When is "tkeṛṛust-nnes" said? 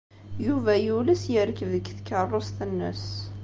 1.97-3.05